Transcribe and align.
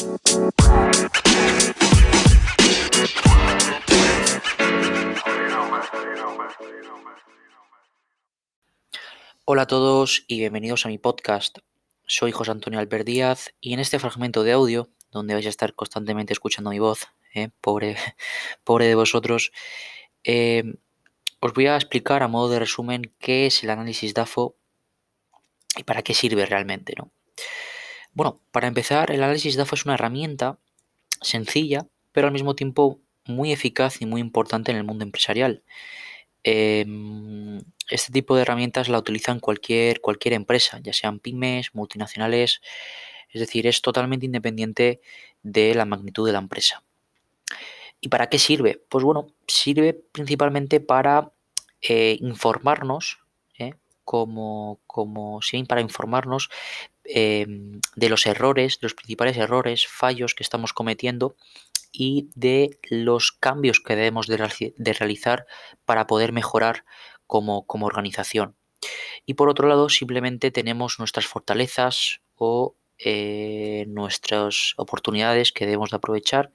Hola 0.00 0.16
a 9.62 9.66
todos 9.66 10.24
y 10.26 10.38
bienvenidos 10.38 10.86
a 10.86 10.88
mi 10.88 10.96
podcast. 10.96 11.58
Soy 12.06 12.32
José 12.32 12.50
Antonio 12.50 12.78
Albert 12.78 13.04
Díaz 13.04 13.52
y 13.60 13.74
en 13.74 13.80
este 13.80 13.98
fragmento 13.98 14.42
de 14.42 14.52
audio, 14.52 14.88
donde 15.10 15.34
vais 15.34 15.44
a 15.44 15.50
estar 15.50 15.74
constantemente 15.74 16.32
escuchando 16.32 16.70
mi 16.70 16.78
voz, 16.78 17.08
¿eh? 17.34 17.50
pobre, 17.60 17.96
pobre 18.64 18.86
de 18.86 18.94
vosotros, 18.94 19.52
eh, 20.24 20.64
os 21.40 21.52
voy 21.52 21.66
a 21.66 21.76
explicar 21.76 22.22
a 22.22 22.28
modo 22.28 22.48
de 22.48 22.58
resumen 22.58 23.12
qué 23.18 23.44
es 23.44 23.62
el 23.64 23.70
análisis 23.70 24.14
DAFO 24.14 24.56
y 25.76 25.82
para 25.82 26.00
qué 26.00 26.14
sirve 26.14 26.46
realmente. 26.46 26.94
¿no? 26.96 27.12
Bueno, 28.12 28.40
para 28.50 28.68
empezar, 28.68 29.10
el 29.10 29.22
análisis 29.22 29.56
DAFO 29.56 29.74
es 29.76 29.84
una 29.84 29.94
herramienta 29.94 30.58
sencilla, 31.20 31.86
pero 32.12 32.26
al 32.26 32.32
mismo 32.32 32.54
tiempo 32.54 33.00
muy 33.26 33.52
eficaz 33.52 34.00
y 34.02 34.06
muy 34.06 34.20
importante 34.20 34.72
en 34.72 34.78
el 34.78 34.84
mundo 34.84 35.04
empresarial. 35.04 35.62
Em, 36.42 37.60
este 37.90 38.12
tipo 38.12 38.34
de 38.34 38.42
herramientas 38.42 38.88
la 38.88 38.98
utilizan 38.98 39.40
cualquier, 39.40 40.00
cualquier 40.00 40.34
empresa, 40.34 40.80
ya 40.82 40.92
sean 40.92 41.20
pymes, 41.20 41.74
multinacionales, 41.74 42.60
es 43.30 43.40
decir, 43.40 43.66
es 43.66 43.82
totalmente 43.82 44.26
independiente 44.26 45.00
de 45.42 45.74
la 45.74 45.84
magnitud 45.84 46.26
de 46.26 46.32
la 46.32 46.38
empresa. 46.38 46.82
¿Y 48.00 48.08
para 48.08 48.28
qué 48.28 48.38
sirve? 48.38 48.82
Pues 48.88 49.04
bueno, 49.04 49.28
sirve 49.46 49.94
principalmente 49.94 50.80
para 50.80 51.32
eh, 51.82 52.16
informarnos, 52.20 53.18
¿eh? 53.58 53.74
como, 54.04 54.80
como 54.86 55.40
para 55.68 55.80
informarnos 55.82 56.50
em, 57.12 57.80
de 57.96 58.08
los 58.08 58.26
errores, 58.26 58.78
los 58.80 58.94
principales 58.94 59.36
errores, 59.36 59.86
fallos 59.86 60.34
que 60.34 60.42
estamos 60.42 60.72
cometiendo 60.72 61.36
y 61.92 62.30
de 62.34 62.78
los 62.88 63.32
cambios 63.32 63.80
que 63.80 63.96
debemos 63.96 64.26
de, 64.26 64.36
realizar 64.92 65.46
para 65.84 66.06
poder 66.06 66.32
mejorar 66.32 66.84
como, 67.26 67.66
organización. 67.68 68.56
Y 69.26 69.34
por 69.34 69.48
otro 69.48 69.68
lado, 69.68 69.88
simplemente 69.88 70.50
tenemos 70.50 70.98
nuestras 70.98 71.26
fortalezas 71.26 72.20
o 72.36 72.76
eh, 72.98 73.84
nuestras 73.88 74.74
oportunidades 74.76 75.52
que 75.52 75.66
debemos 75.66 75.90
de 75.90 75.96
aprovechar, 75.96 76.52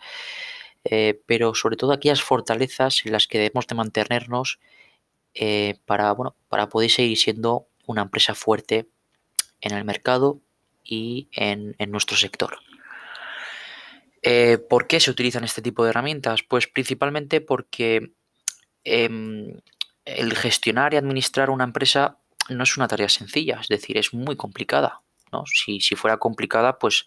eh, 0.83 1.19
pero 1.25 1.55
sobre 1.55 1.75
todo 1.75 1.91
aquellas 1.91 2.21
fortalezas 2.21 3.05
en 3.05 3.11
las 3.11 3.27
que 3.27 3.39
debemos 3.39 3.67
de 3.67 3.75
mantenernos 3.75 4.59
eh, 5.33 5.79
para, 5.85 6.11
bueno, 6.13 6.35
para 6.47 6.69
poder 6.69 6.89
seguir 6.89 7.17
siendo 7.17 7.67
una 7.85 8.03
empresa 8.03 8.35
fuerte 8.35 8.87
en 9.61 9.73
el 9.73 9.83
mercado 9.83 10.41
y 10.85 11.29
en 11.33 11.75
nuestro 11.91 12.15
sector. 12.15 12.59
Eh, 14.27 14.57
¿Por 14.57 14.87
qué 14.87 14.99
se 14.99 15.11
utilizan 15.11 15.43
este 15.43 15.61
tipo 15.61 15.83
de 15.83 15.91
herramientas? 15.91 16.41
Pues 16.41 16.65
principalmente 16.65 17.41
porque 17.41 18.13
em, 18.83 19.61
el 20.03 20.35
gestionar 20.35 20.93
y 20.93 20.97
administrar 20.97 21.51
una 21.51 21.63
empresa 21.63 22.17
no 22.49 22.63
es 22.63 22.75
una 22.75 22.87
tarea 22.87 23.07
sencilla, 23.07 23.59
es 23.61 23.67
decir, 23.67 23.99
es 23.99 24.15
muy 24.15 24.35
complicada. 24.35 25.03
Si, 25.53 25.79
fuera 25.95 26.17
complicada, 26.17 26.79
pues 26.79 27.05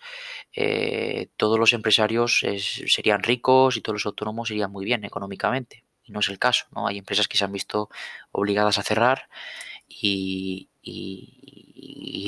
eh, 0.53 1.31
todos 1.37 1.59
los 1.59 1.73
empresarios 1.73 2.45
serían 2.87 3.23
ricos 3.23 3.77
y 3.77 3.81
todos 3.81 3.95
los 3.95 4.07
autónomos 4.07 4.51
irían 4.51 4.71
muy 4.71 4.85
bien 4.85 5.05
económicamente. 5.05 5.85
Y 6.05 6.13
no 6.13 6.21
es 6.21 6.29
el 6.29 6.39
caso, 6.39 6.67
¿no? 6.73 6.87
Hay 6.87 6.99
empresas 6.99 7.27
que 7.27 7.39
se 7.39 7.45
han 7.45 7.53
visto 7.53 7.89
obligadas 8.31 8.79
a 8.79 8.83
cerrar 8.83 9.29
y, 9.89 10.69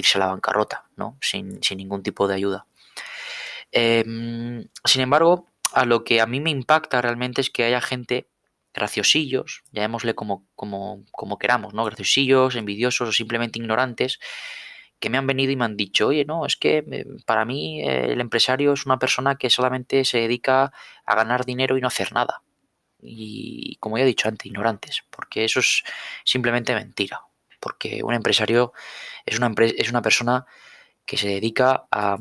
irse 0.01 0.19
a 0.19 0.20
la 0.20 0.27
bancarrota, 0.27 0.84
¿no? 0.97 1.17
sin 1.20 1.61
ningún 1.77 2.03
tipo 2.03 2.29
de 2.29 2.34
ayuda. 2.34 2.67
Em, 3.73 4.69
sin 4.84 5.01
embargo, 5.03 5.47
a 5.73 5.84
lo 5.84 6.05
que 6.05 6.20
a 6.20 6.27
mí 6.27 6.41
me 6.41 6.51
impacta 6.51 7.01
realmente 7.01 7.41
es 7.41 7.51
que 7.51 7.65
haya 7.65 7.81
gente 7.81 8.29
graciosillos, 8.75 9.62
llamémosle 9.73 10.15
como, 10.15 10.47
como, 10.55 11.05
como 11.12 11.39
queramos, 11.39 11.74
¿no? 11.74 11.85
Graciosillos, 11.85 12.57
envidiosos 12.57 13.08
o 13.08 13.13
simplemente 13.13 13.58
ignorantes, 13.58 14.20
que 15.01 15.11
me 15.11 15.19
han 15.19 15.27
venido 15.27 15.52
y 15.52 15.57
me 15.57 15.64
han 15.64 15.77
dicho, 15.77 16.08
oye, 16.08 16.24
no, 16.24 16.47
es 16.47 16.57
que 16.57 16.85
eh, 16.91 17.07
para 17.27 17.45
mí 17.45 17.83
eh, 17.83 18.13
el 18.13 18.20
empresario 18.20 18.73
es 18.73 18.86
una 18.86 18.98
persona 18.98 19.36
que 19.36 19.51
solamente 19.51 20.05
se 20.05 20.19
dedica 20.19 20.73
a 21.07 21.14
ganar 21.14 21.45
dinero 21.45 21.77
y 21.79 21.80
no 21.80 21.89
hacer 21.89 22.13
nada. 22.13 22.42
Y 23.03 23.77
como 23.80 23.97
ya 23.98 24.05
he 24.05 24.07
dicho 24.07 24.29
antes, 24.29 24.47
ignorantes, 24.47 25.05
porque 25.11 25.45
eso 25.45 25.61
es 25.61 25.83
simplemente 26.24 26.74
mentira. 26.74 27.20
Porque 27.61 28.03
un 28.03 28.15
empresario 28.15 28.73
es 29.27 29.39
una, 29.39 29.55
es 29.59 29.91
una 29.91 30.03
persona 30.03 30.47
que 31.05 31.17
se 31.17 31.29
dedica 31.29 31.87
a, 31.91 32.19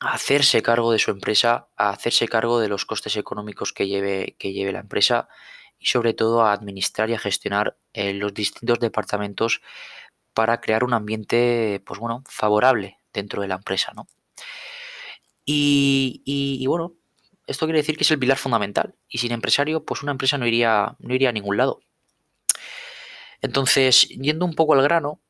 hacerse 0.00 0.62
cargo 0.62 0.92
de 0.92 0.98
su 0.98 1.10
empresa, 1.10 1.68
a 1.76 1.90
hacerse 1.90 2.28
cargo 2.28 2.60
de 2.60 2.68
los 2.68 2.84
costes 2.84 3.16
económicos 3.16 3.72
que 3.72 3.88
lleve, 3.88 4.36
que 4.38 4.52
lleve 4.52 4.72
la 4.72 4.80
empresa 4.80 5.28
y 5.78 5.86
sobre 5.86 6.14
todo 6.14 6.42
a 6.42 6.52
administrar 6.52 7.10
y 7.10 7.14
a 7.14 7.18
gestionar 7.18 7.76
eh, 7.92 8.12
los 8.14 8.34
distintos 8.34 8.78
departamentos 8.78 9.60
para 10.34 10.60
crear 10.60 10.84
un 10.84 10.94
ambiente 10.94 11.82
pues 11.84 11.98
bueno, 11.98 12.22
favorable 12.28 12.98
dentro 13.12 13.42
de 13.42 13.48
la 13.48 13.56
empresa. 13.56 13.92
¿no? 13.94 14.06
Y, 15.44 16.64
bueno, 16.66 16.94
esto 17.46 17.66
quiere 17.66 17.78
decir 17.78 17.96
que 17.96 18.04
es 18.04 18.10
el 18.10 18.18
pilar 18.18 18.36
fundamental. 18.36 18.94
Y 19.08 19.18
sin 19.18 19.32
empresario, 19.32 19.84
pues 19.84 20.02
una 20.02 20.12
empresa 20.12 20.36
no 20.36 20.46
iría, 20.46 20.94
no 20.98 21.14
iría 21.14 21.30
a 21.30 21.32
ningún 21.32 21.56
lado. 21.56 21.80
Entonces, 23.40 24.08
yendo 24.08 24.44
un 24.44 24.54
poco 24.54 24.74
al 24.74 24.82
grano, 24.82 25.20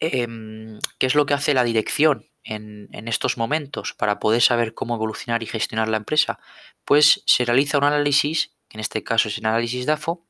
em, 0.00 0.78
¿qué 0.98 1.06
es 1.06 1.14
lo 1.14 1.26
que 1.26 1.34
hace 1.34 1.54
la 1.54 1.64
dirección 1.64 2.28
en, 2.44 2.88
estos 3.08 3.36
momentos 3.36 3.94
para 3.94 4.18
poder 4.18 4.42
saber 4.42 4.74
cómo 4.74 4.94
evolucionar 4.94 5.42
y 5.42 5.46
gestionar 5.46 5.88
la 5.88 5.96
empresa? 5.96 6.38
Pues 6.84 7.22
se 7.26 7.44
realiza 7.44 7.78
un 7.78 7.84
análisis, 7.84 8.52
que 8.68 8.76
en 8.78 8.80
este 8.80 9.02
caso 9.02 9.28
es 9.28 9.38
el 9.38 9.46
análisis 9.46 9.86
DAFO, 9.86 10.26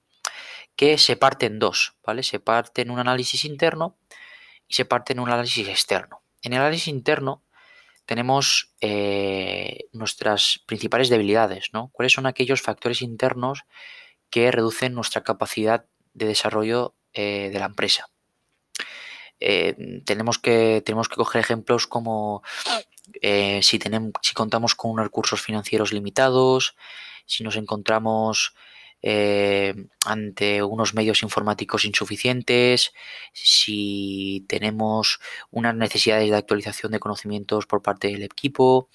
que 0.76 0.99
se 0.99 1.16
parte 1.16 1.47
en 1.47 1.59
dos, 1.59 1.97
¿vale? 2.05 2.22
Se 2.22 2.38
parte 2.41 2.82
en 2.82 2.91
un 2.91 2.99
análisis 2.99 3.44
interno 3.44 3.97
y 4.69 4.75
se 4.75 4.84
parte 4.84 5.12
en 5.12 5.21
un 5.21 5.28
análisis 5.31 5.69
externo. 5.69 6.22
En 6.43 6.53
el 6.53 6.60
análisis 6.60 6.88
interno 6.88 7.43
tenemos 8.05 8.75
eh, 8.81 9.88
nuestras 9.93 10.62
principales 10.66 11.09
debilidades, 11.09 11.71
¿no? 11.72 11.91
¿Cuáles 11.93 12.12
son 12.12 12.26
aquellos 12.26 12.62
factores 12.62 13.03
internos 13.03 13.65
que 14.31 14.50
reducen 14.50 14.94
nuestra 14.94 15.22
capacidad 15.22 15.87
de 16.16 16.27
desarrollo 16.27 16.94
eh, 17.12 17.50
de 17.53 17.59
la 17.59 17.66
empresa? 17.66 18.09
Eh, 19.38 20.03
tenemos, 20.04 20.38
que, 20.38 20.82
tenemos 20.84 21.09
que 21.09 21.16
coger 21.16 21.41
ejemplos 21.41 21.87
como 21.87 22.43
eh, 23.21 23.60
si, 23.62 23.78
tenemos, 23.78 24.12
si 24.22 24.32
contamos 24.32 24.75
con 24.75 24.93
unos 24.93 25.05
recursos 25.05 25.43
financieros 25.43 25.93
limitados, 25.93 26.75
si 27.26 27.44
nos 27.44 27.56
encontramos 27.56 28.55
ante 30.05 30.65
unos 30.65 30.94
medios 30.94 31.22
informáticos 31.22 31.84
insuficientes, 31.84 32.93
si 33.32 34.44
tenemos 34.49 35.21
unas 35.53 35.76
necesidades 35.76 36.28
de 36.28 36.37
actualización 36.37 36.91
de 36.91 36.99
conocimientos 36.99 37.66
por 37.66 37.82
parte 37.82 38.09
del 38.09 38.25
equipo, 38.25 38.88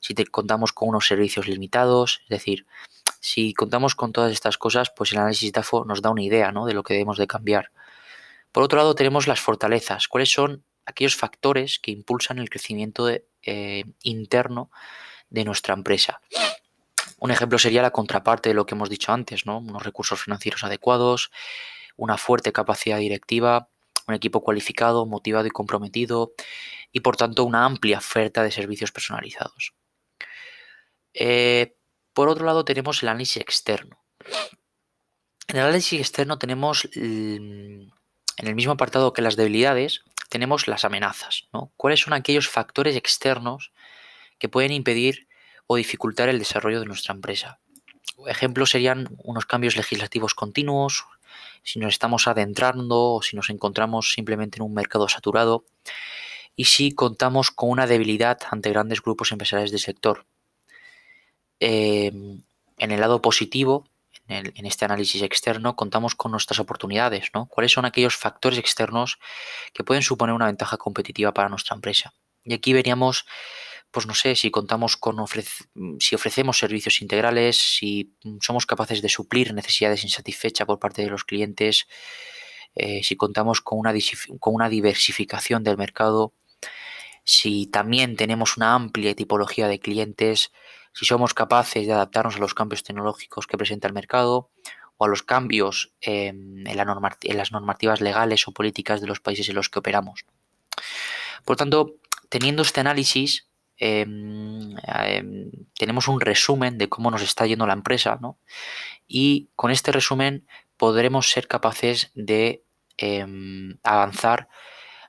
si 0.00 0.14
contamos 0.24 0.72
con 0.72 0.88
unos 0.88 1.06
servicios 1.06 1.46
limitados, 1.46 2.22
es 2.24 2.30
decir, 2.30 2.66
si 3.22 3.54
contamos 3.54 3.94
con 3.94 4.12
todas 4.12 4.32
estas 4.32 4.58
cosas, 4.58 4.90
pues 4.90 5.12
el 5.12 5.18
análisis 5.18 5.52
DAFO 5.52 5.84
nos 5.84 6.02
da 6.02 6.10
una 6.10 6.24
idea 6.24 6.50
¿no? 6.50 6.66
de 6.66 6.74
lo 6.74 6.82
que 6.82 6.94
debemos 6.94 7.18
de 7.18 7.28
cambiar. 7.28 7.70
Por 8.50 8.64
otro 8.64 8.78
lado, 8.78 8.96
tenemos 8.96 9.28
las 9.28 9.40
fortalezas. 9.40 10.08
¿Cuáles 10.08 10.32
son 10.32 10.64
aquellos 10.86 11.14
factores 11.14 11.78
que 11.78 11.92
impulsan 11.92 12.40
el 12.40 12.50
crecimiento 12.50 13.08
eh, 13.08 13.84
interno 14.02 14.72
de 15.30 15.44
nuestra 15.44 15.72
empresa? 15.72 16.20
Un 17.20 17.30
ejemplo 17.30 17.60
sería 17.60 17.80
la 17.80 17.92
contraparte 17.92 18.48
de 18.48 18.56
lo 18.56 18.66
que 18.66 18.74
hemos 18.74 18.90
dicho 18.90 19.12
antes, 19.12 19.46
¿no? 19.46 19.58
Unos 19.58 19.84
recursos 19.84 20.20
financieros 20.20 20.64
adecuados, 20.64 21.30
una 21.96 22.18
fuerte 22.18 22.50
capacidad 22.50 22.98
directiva, 22.98 23.68
un 24.08 24.16
equipo 24.16 24.42
cualificado, 24.42 25.06
motivado 25.06 25.46
y 25.46 25.50
comprometido 25.50 26.32
y 26.90 27.00
por 27.00 27.16
tanto 27.16 27.44
una 27.44 27.64
amplia 27.64 27.98
oferta 27.98 28.42
de 28.42 28.50
servicios 28.50 28.90
personalizados. 28.90 29.74
Eh, 31.14 31.76
por 32.14 32.28
otro 32.28 32.44
lado 32.46 32.64
tenemos 32.64 33.02
el 33.02 33.08
análisis 33.08 33.38
externo. 33.38 34.02
En 35.48 35.56
el 35.56 35.62
análisis 35.62 36.00
externo 36.00 36.38
tenemos 36.38 36.88
en 36.94 37.90
el 38.36 38.54
mismo 38.54 38.72
apartado 38.72 39.12
que 39.12 39.22
las 39.22 39.36
debilidades, 39.36 40.02
tenemos 40.28 40.66
las 40.66 40.84
amenazas. 40.84 41.48
¿Cuáles 41.76 42.00
son 42.00 42.14
aquellos 42.14 42.48
factores 42.48 42.96
externos 42.96 43.72
que 44.38 44.48
pueden 44.48 44.72
impedir 44.72 45.28
o 45.66 45.76
dificultar 45.76 46.28
el 46.28 46.38
desarrollo 46.38 46.80
de 46.80 46.86
nuestra 46.86 47.14
empresa? 47.14 47.60
Ejemplos 48.26 48.70
serían 48.70 49.08
unos 49.18 49.46
cambios 49.46 49.76
legislativos 49.76 50.34
continuos, 50.34 51.04
si 51.62 51.78
nos 51.78 51.92
estamos 51.92 52.26
adentrando 52.28 53.14
o 53.14 53.22
si 53.22 53.36
nos 53.36 53.50
encontramos 53.50 54.12
simplemente 54.12 54.58
en 54.58 54.62
un 54.62 54.74
mercado 54.74 55.08
saturado 55.08 55.64
y 56.56 56.64
si 56.66 56.92
contamos 56.92 57.50
con 57.50 57.70
una 57.70 57.86
debilidad 57.86 58.38
ante 58.50 58.70
grandes 58.70 59.02
grupos 59.02 59.32
empresariales 59.32 59.70
del 59.70 59.80
sector. 59.80 60.26
Eh, 61.64 62.10
en 62.78 62.90
el 62.90 63.00
lado 63.00 63.22
positivo, 63.22 63.84
en, 64.26 64.66
este 64.66 64.84
análisis 64.84 65.22
externo 65.22 65.76
contamos 65.76 66.16
con 66.16 66.32
nuestras 66.32 66.58
oportunidades, 66.58 67.30
¿no? 67.34 67.46
¿Cuáles 67.46 67.70
son 67.70 67.84
aquellos 67.84 68.16
factores 68.16 68.58
externos 68.58 69.20
que 69.72 69.84
pueden 69.84 70.02
suponer 70.02 70.34
una 70.34 70.46
ventaja 70.46 70.76
competitiva 70.76 71.32
para 71.32 71.48
nuestra 71.48 71.76
empresa? 71.76 72.14
Y 72.44 72.52
aquí 72.52 72.72
veríamos 72.72 73.26
pues 73.92 74.06
no 74.06 74.14
sé, 74.14 74.34
si 74.34 74.50
contamos 74.50 74.96
con 74.96 75.16
si 76.00 76.14
ofrecemos 76.14 76.58
servicios 76.58 77.00
integrales, 77.02 77.58
si 77.58 78.16
somos 78.40 78.64
capaces 78.64 79.02
de 79.02 79.10
suplir 79.10 79.52
necesidades 79.52 80.02
insatisfechas 80.02 80.66
por 80.66 80.78
parte 80.78 81.02
de 81.02 81.10
los 81.10 81.24
clientes, 81.24 81.86
eh, 82.74 83.02
si 83.04 83.16
contamos 83.16 83.60
con 83.60 83.78
una 83.78 84.68
diversificación 84.68 85.62
del 85.62 85.76
mercado, 85.76 86.32
si 87.22 87.66
también 87.66 88.16
tenemos 88.16 88.56
una 88.56 88.74
amplia 88.74 89.14
tipología 89.14 89.68
de 89.68 89.78
clientes, 89.78 90.52
si 90.92 91.04
somos 91.04 91.34
capaces 91.34 91.86
de 91.86 91.92
adaptarnos 91.92 92.36
a 92.36 92.40
los 92.40 92.54
cambios 92.54 92.82
tecnológicos 92.82 93.46
que 93.46 93.56
presenta 93.56 93.88
el 93.88 93.94
mercado 93.94 94.50
o 94.96 95.04
a 95.04 95.08
los 95.08 95.22
cambios 95.22 95.92
en, 96.00 96.66
en 96.66 97.36
las 97.36 97.52
normativas 97.52 98.00
legales 98.00 98.46
o 98.46 98.52
políticas 98.52 99.00
de 99.00 99.06
los 99.06 99.20
países 99.20 99.48
en 99.48 99.54
los 99.54 99.68
que 99.68 99.78
operamos. 99.78 100.26
Por 101.44 101.56
tanto, 101.56 101.94
teniendo 102.28 102.62
este 102.62 102.80
análisis, 102.80 103.48
Em, 103.84 104.76
em, 104.86 105.50
tenemos 105.76 106.06
un 106.06 106.20
resumen 106.20 106.78
de 106.78 106.88
cómo 106.88 107.10
nos 107.10 107.20
está 107.22 107.46
yendo 107.46 107.66
la 107.66 107.72
empresa, 107.72 108.16
¿no? 108.20 108.38
Y 109.08 109.48
con 109.56 109.72
este 109.72 109.90
resumen 109.90 110.46
podremos 110.76 111.30
ser 111.32 111.48
capaces 111.48 112.12
de 112.14 112.62
em, 112.96 113.78
avanzar 113.82 114.48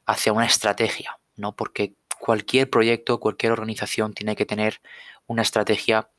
hacia 0.08 0.34
una 0.34 0.48
estrategia, 0.48 1.20
¿no? 1.36 1.56
Porque 1.56 1.94
cualquier 2.20 2.68
proyecto, 2.72 3.20
cualquier 3.20 3.52
organización 3.52 4.14
tiene 4.14 4.36
que 4.36 4.48
tener 4.48 4.82
una 5.28 5.42
estrategia 5.42 6.10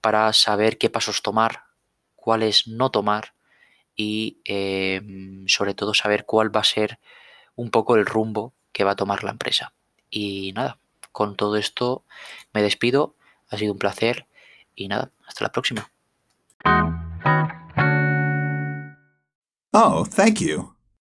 para 0.00 0.32
saber 0.32 0.78
qué 0.78 0.90
pasos 0.90 1.22
tomar, 1.22 1.64
cuáles 2.16 2.66
no 2.66 2.90
tomar 2.90 3.34
y 3.96 4.40
sobre 5.46 5.74
todo 5.74 5.94
saber 5.94 6.24
cuál 6.24 6.54
va 6.54 6.60
a 6.60 6.64
ser 6.64 6.98
un 7.54 7.70
poco 7.70 7.96
el 7.96 8.06
rumbo 8.06 8.54
que 8.72 8.84
va 8.84 8.92
a 8.92 8.96
tomar 8.96 9.24
la 9.24 9.32
empresa. 9.32 9.74
Y 10.08 10.52
nada, 10.54 10.78
con 11.12 11.36
todo 11.36 11.56
esto 11.56 12.04
me 12.52 12.62
despido. 12.62 13.16
Ha 13.48 13.58
sido 13.58 13.72
un 13.72 13.78
placer 13.78 14.26
y 14.74 14.88
nada, 14.88 15.10
hasta 15.26 15.44
la 15.44 15.52
próxima. 15.52 15.90
Oh, 19.72 20.04
thank 20.04 20.40
you. 20.40 20.74